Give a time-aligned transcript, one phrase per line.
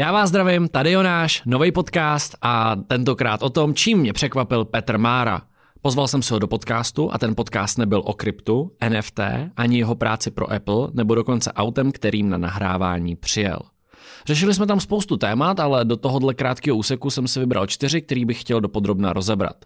[0.00, 4.98] Já vás zdravím, tady Jonáš, nový podcast a tentokrát o tom, čím mě překvapil Petr
[4.98, 5.42] Mára.
[5.80, 9.20] Pozval jsem se ho do podcastu a ten podcast nebyl o kryptu, NFT,
[9.56, 13.58] ani jeho práci pro Apple, nebo dokonce autem, kterým na nahrávání přijel.
[14.26, 18.24] Řešili jsme tam spoustu témat, ale do tohohle krátkého úseku jsem si vybral čtyři, který
[18.24, 19.56] bych chtěl dopodrobna rozebrat.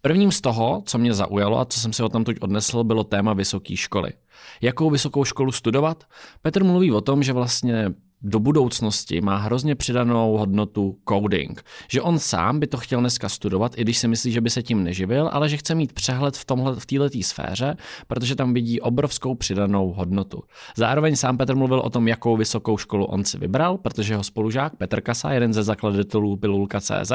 [0.00, 3.04] Prvním z toho, co mě zaujalo a co jsem si o tam teď odnesl, bylo
[3.04, 4.12] téma vysoké školy.
[4.60, 6.04] Jakou vysokou školu studovat?
[6.42, 11.62] Petr mluví o tom, že vlastně do budoucnosti má hrozně přidanou hodnotu coding.
[11.88, 14.62] Že on sám by to chtěl dneska studovat, i když si myslí, že by se
[14.62, 18.80] tím neživil, ale že chce mít přehled v, tomhle, v této sféře, protože tam vidí
[18.80, 20.42] obrovskou přidanou hodnotu.
[20.76, 24.76] Zároveň sám Petr mluvil o tom, jakou vysokou školu on si vybral, protože jeho spolužák
[24.76, 27.12] Petr Kasa, jeden ze zakladatelů Pilulka.cz,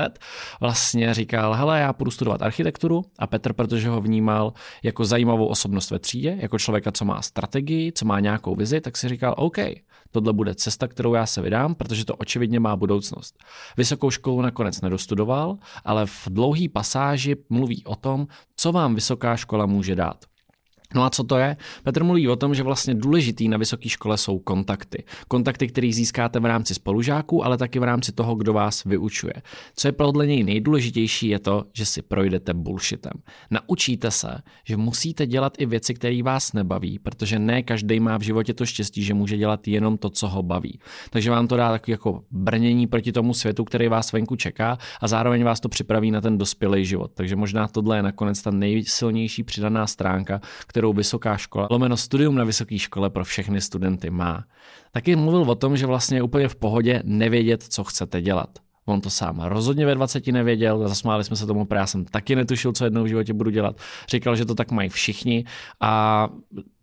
[0.62, 5.91] vlastně říkal, hele, já půjdu studovat architekturu a Petr, protože ho vnímal jako zajímavou osobnost
[5.91, 9.57] ve třídě, jako člověka, co má strategii, co má nějakou vizi, tak si říkal, OK,
[10.12, 13.38] tohle bude cesta, kterou já se vydám, protože to očividně má budoucnost.
[13.77, 19.65] Vysokou školu nakonec nedostudoval, ale v dlouhý pasáži mluví o tom, co vám vysoká škola
[19.65, 20.29] může dát.
[20.95, 21.57] No a co to je?
[21.84, 25.04] Petr mluví o tom, že vlastně důležitý na vysoké škole jsou kontakty.
[25.27, 29.34] Kontakty, které získáte v rámci spolužáků, ale taky v rámci toho, kdo vás vyučuje.
[29.76, 33.12] Co je podle něj nejdůležitější, je to, že si projdete bullshitem.
[33.51, 38.21] Naučíte se, že musíte dělat i věci, které vás nebaví, protože ne každý má v
[38.21, 40.79] životě to štěstí, že může dělat jenom to, co ho baví.
[41.09, 45.07] Takže vám to dá takový jako brnění proti tomu světu, který vás venku čeká a
[45.07, 47.12] zároveň vás to připraví na ten dospělý život.
[47.13, 50.41] Takže možná tohle je nakonec ta nejsilnější přidaná stránka,
[50.80, 54.44] kterou vysoká škola, lomeno studium na vysoké škole pro všechny studenty má.
[54.91, 58.49] Taky mluvil o tom, že vlastně je úplně v pohodě nevědět, co chcete dělat.
[58.86, 62.71] On to sám rozhodně ve 20 nevěděl, zasmáli jsme se tomu, já jsem taky netušil,
[62.71, 63.82] co jednou v životě budu dělat.
[64.09, 65.46] Říkal, že to tak mají všichni
[65.81, 66.28] a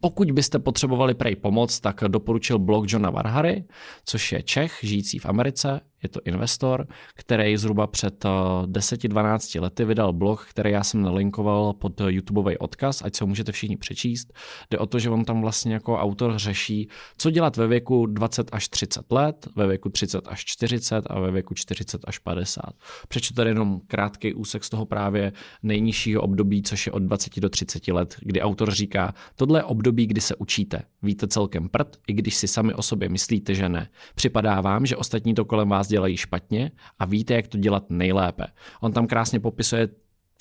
[0.00, 3.64] pokud byste potřebovali prej pomoc, tak doporučil blog Johna Varhary,
[4.05, 9.84] což je Čech žijící v Americe, je to investor, který zhruba před 10-12 eh, lety
[9.84, 14.32] vydal blog, který já jsem nalinkoval pod YouTubeový odkaz, ať se ho můžete všichni přečíst.
[14.70, 16.88] Jde o to, že on tam vlastně jako autor řeší,
[17.19, 21.31] co dělat ve věku 20 až 30 let, ve věku 30 až 40 a ve
[21.31, 22.62] věku 40 až 50.
[23.08, 25.32] Přečtu tady jenom krátký úsek z toho právě
[25.62, 30.06] nejnižšího období, což je od 20 do 30 let, kdy autor říká, tohle je období,
[30.06, 30.82] kdy se učíte.
[31.02, 33.88] Víte celkem prd, i když si sami o sobě myslíte, že ne.
[34.14, 38.44] Připadá vám, že ostatní to kolem vás dělají špatně a víte, jak to dělat nejlépe.
[38.80, 39.88] On tam krásně popisuje,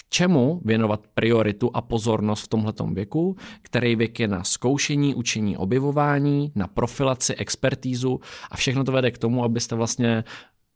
[0.09, 6.51] čemu věnovat prioritu a pozornost v tomhletom věku, který věk je na zkoušení, učení, objevování,
[6.55, 8.19] na profilaci, expertízu
[8.51, 10.23] a všechno to vede k tomu, abyste vlastně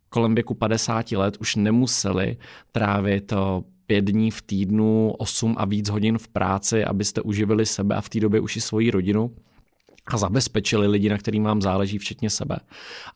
[0.09, 2.37] kolem věku 50 let už nemuseli
[2.71, 3.33] trávit
[3.85, 8.09] pět dní v týdnu, 8 a víc hodin v práci, abyste uživili sebe a v
[8.09, 9.35] té době už i svoji rodinu
[10.13, 12.57] a zabezpečili lidi, na kterým vám záleží, včetně sebe.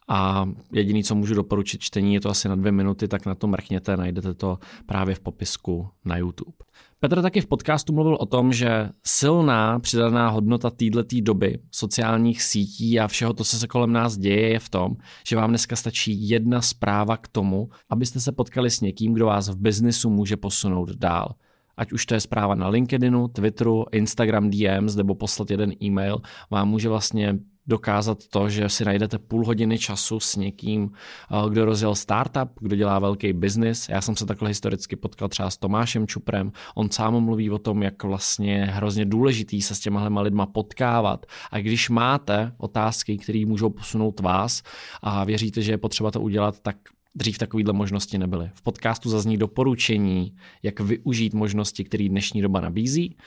[0.08, 3.48] A jediný, co můžu doporučit čtení, je to asi na dvě minuty, tak na to
[3.48, 6.54] mrkněte, najdete to právě v popisku na YouTube.
[7.00, 13.00] Petr taky v podcastu mluvil o tom, že silná přidaná hodnota této doby sociálních sítí
[13.00, 14.96] a všeho to, co se kolem nás děje, je v tom,
[15.28, 19.50] že vám dneska stačí jedna zpráva k tomu, abyste se potkali s někým, kdo vás
[19.50, 21.36] v biznisu může posunout dál
[21.78, 26.70] ať už to je zpráva na LinkedInu, Twitteru, Instagram DMs nebo poslat jeden e-mail, vám
[26.70, 31.96] může vlastně dokázat to, že si najdete půl hodiny času s někým, eh, kdo rozjel
[31.96, 33.90] startup, kdo dělá velký biznis.
[33.90, 36.52] Já jsem se takhle historicky potkal třeba s Tomášem Čuprem.
[36.76, 41.26] On sám mluví o tom, jak vlastně hrozně důležitý se s těma lidma potkávat.
[41.52, 44.64] A když máte otázky, které můžou posunout vás
[45.02, 46.76] a věříte, že je potřeba to udělat, tak
[47.16, 48.52] Dřív takovýhle možnosti nebyly.
[48.54, 53.18] V podcastu zazní doporučení, jak využít možnosti, které dnešní doba nabízí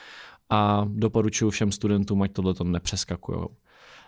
[0.49, 3.39] a doporučuji všem studentům, ať tohle nepřeskakují.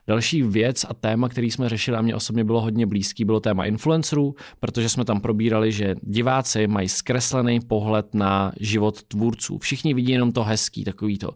[0.09, 3.65] Další věc a téma, který jsme řešili a mě osobně bylo hodně blízký, bylo téma
[3.65, 9.57] influencerů, protože jsme tam probírali, že diváci mají zkreslený pohled na život tvůrců.
[9.57, 11.29] Všichni vidí jenom to hezký, takový to.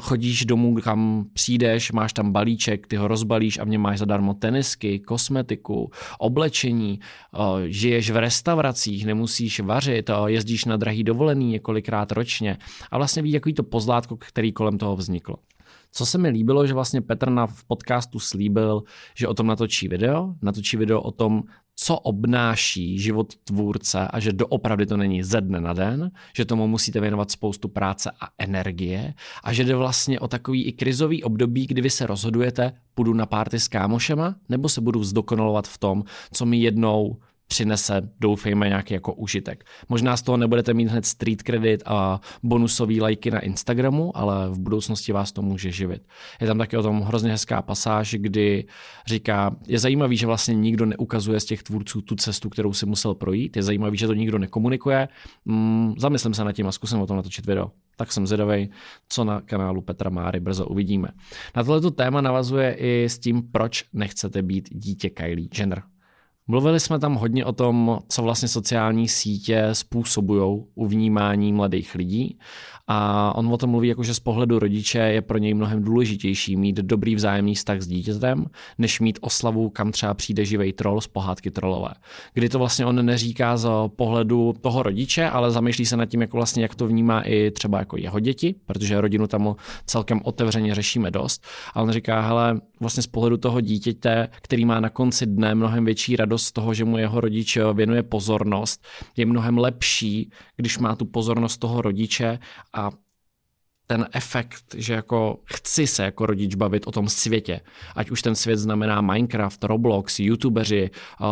[0.00, 4.34] Chodíš domů, kam přijdeš, máš tam balíček, ty ho rozbalíš a v něm máš zadarmo
[4.34, 7.00] tenisky, kosmetiku, oblečení,
[7.66, 12.58] žiješ v restauracích, nemusíš vařit, jezdíš na drahý dovolený několikrát ročně
[12.90, 15.36] a vlastně vidí takový to pozlátko, který kolem toho vzniklo.
[15.92, 18.82] Co se mi líbilo, že vlastně Petr na v podcastu slíbil,
[19.16, 21.42] že o tom natočí video, natočí video o tom,
[21.76, 26.68] co obnáší život tvůrce a že doopravdy to není ze dne na den, že tomu
[26.68, 31.66] musíte věnovat spoustu práce a energie a že jde vlastně o takový i krizový období,
[31.66, 36.04] kdy vy se rozhodujete, půjdu na párty s kámošema nebo se budu zdokonalovat v tom,
[36.32, 37.16] co mi jednou
[37.46, 39.64] přinese, doufejme, nějaký jako užitek.
[39.88, 44.58] Možná z toho nebudete mít hned street credit a bonusový lajky na Instagramu, ale v
[44.58, 46.02] budoucnosti vás to může živit.
[46.40, 48.64] Je tam taky o tom hrozně hezká pasáž, kdy
[49.06, 53.14] říká, je zajímavý, že vlastně nikdo neukazuje z těch tvůrců tu cestu, kterou si musel
[53.14, 53.56] projít.
[53.56, 55.08] Je zajímavý, že to nikdo nekomunikuje.
[55.44, 58.70] Mm, zamyslím se nad tím a zkusím o tom natočit video tak jsem zvědavý,
[59.08, 61.08] co na kanálu Petra Máry brzo uvidíme.
[61.56, 65.82] Na tohleto téma navazuje i s tím, proč nechcete být dítě Kylie Jenner.
[66.46, 72.38] Mluvili jsme tam hodně o tom, co vlastně sociální sítě způsobují u vnímání mladých lidí
[72.88, 76.56] a on o tom mluví jako, že z pohledu rodiče je pro něj mnohem důležitější
[76.56, 78.46] mít dobrý vzájemný vztah s dítětem,
[78.78, 81.94] než mít oslavu, kam třeba přijde živej troll z pohádky trolové.
[82.34, 86.36] Kdy to vlastně on neříká z pohledu toho rodiče, ale zamýšlí se nad tím, jako
[86.36, 89.54] vlastně, jak to vnímá i třeba jako jeho děti, protože rodinu tam
[89.86, 91.44] celkem otevřeně řešíme dost.
[91.74, 95.84] A on říká, hele, vlastně z pohledu toho dítěte, který má na konci dne mnohem
[95.84, 98.86] větší radost z toho, že mu jeho rodič věnuje pozornost,
[99.16, 102.38] je mnohem lepší, když má tu pozornost toho rodiče
[102.74, 102.90] a
[103.86, 107.60] ten efekt, že jako chci se jako rodič bavit o tom světě.
[107.96, 110.90] Ať už ten svět znamená Minecraft, Roblox, YouTubeři,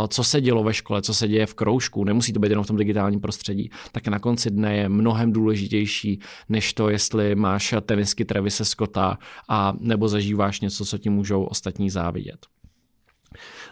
[0.09, 2.67] co se dělo ve škole, co se děje v kroužku, nemusí to být jenom v
[2.67, 8.25] tom digitálním prostředí, tak na konci dne je mnohem důležitější, než to, jestli máš tenisky
[8.25, 9.19] Travise Scotta
[9.49, 12.47] a nebo zažíváš něco, co ti můžou ostatní závidět.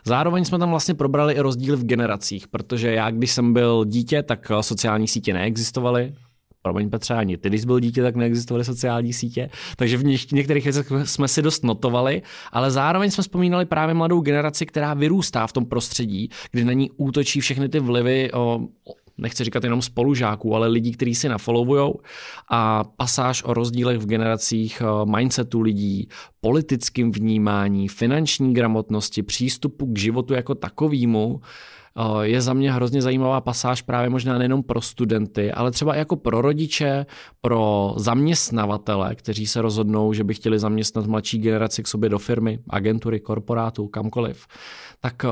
[0.05, 4.23] Zároveň jsme tam vlastně probrali i rozdíly v generacích, protože já, když jsem byl dítě,
[4.23, 6.15] tak sociální sítě neexistovaly,
[6.73, 10.65] promiň Petře, ani ty, když byl dítě, tak neexistovaly sociální sítě, takže v něk- některých
[10.65, 12.23] věcech jsme si dost notovali,
[12.53, 16.91] ale zároveň jsme vzpomínali právě mladou generaci, která vyrůstá v tom prostředí, kdy na ní
[16.97, 18.61] útočí všechny ty vlivy o,
[19.19, 21.94] nechci říkat jenom spolužáků, ale lidí, kteří si nafollowujou.
[22.50, 26.09] A pasáž o rozdílech v generacích mindsetu lidí,
[26.41, 31.41] politickým vnímání, finanční gramotnosti, přístupu k životu jako takovýmu,
[32.23, 36.40] je za mě hrozně zajímavá pasáž právě možná nejenom pro studenty, ale třeba jako pro
[36.40, 37.06] rodiče,
[37.40, 42.58] pro zaměstnavatele, kteří se rozhodnou, že by chtěli zaměstnat mladší generaci k sobě do firmy,
[42.70, 44.46] agentury, korporátu, kamkoliv.
[45.00, 45.25] Tak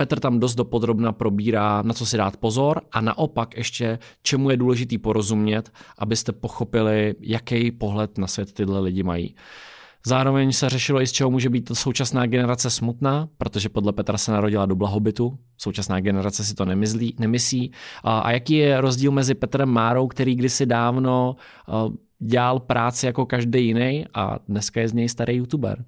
[0.00, 4.56] Petr tam dost dopodrobna probírá, na co si dát pozor a naopak ještě, čemu je
[4.56, 9.34] důležitý porozumět, abyste pochopili, jaký pohled na svět tyhle lidi mají.
[10.06, 14.32] Zároveň se řešilo i z čeho může být současná generace smutná, protože podle Petra se
[14.32, 17.72] narodila do blahobytu, současná generace si to nemyslí, nemyslí.
[18.04, 21.36] A, jaký je rozdíl mezi Petrem Márou, který kdysi dávno
[22.18, 25.84] dělal práci jako každý jiný a dneska je z něj starý youtuber.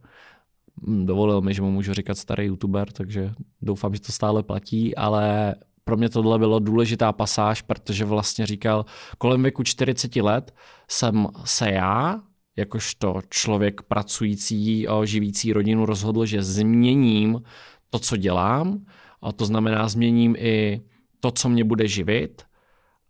[0.87, 3.33] Hm, dovolil mi, že mu můžu říkat starý youtuber, takže
[3.63, 5.55] doufám, že to stále platí, ale
[5.85, 8.85] pro mě tohle bylo důležitá pasáž, protože vlastně říkal,
[9.19, 10.55] kolem věku 40 let
[10.89, 12.21] jsem se já
[12.61, 17.43] jakožto člověk pracující, živící rodinu rozhodl, že změním
[17.91, 18.87] to, co dělám,
[19.23, 20.81] a to znamená změním i
[21.21, 22.43] to, co mě bude živit.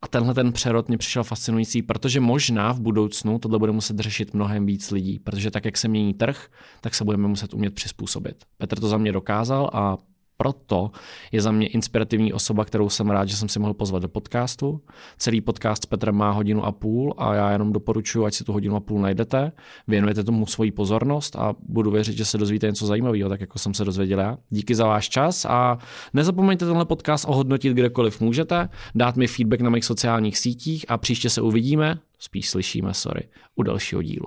[0.03, 4.35] A tenhle ten přerod mě přišel fascinující, protože možná v budoucnu tohle bude muset řešit
[4.35, 6.49] mnohem víc lidí, protože tak, jak se mění trh,
[6.81, 8.45] tak se budeme muset umět přizpůsobit.
[8.59, 9.97] Petr to za mě dokázal a
[10.41, 10.91] proto
[11.33, 14.81] je za mě inspirativní osoba, kterou jsem rád, že jsem si mohl pozvat do podcastu.
[15.19, 18.53] Celý podcast s Petrem má hodinu a půl a já jenom doporučuji, ať si tu
[18.53, 19.53] hodinu a půl najdete,
[19.89, 23.75] věnujete tomu svoji pozornost a budu věřit, že se dozvíte něco zajímavého, tak jako jsem
[23.75, 24.39] se dozvěděl já.
[24.51, 25.79] Díky za váš čas a
[26.13, 31.31] nezapomeňte tenhle podcast ohodnotit kdekoliv můžete, dát mi feedback na mých sociálních sítích a příště
[31.31, 34.27] se uvidíme, spíš slyšíme, sorry, u dalšího dílu.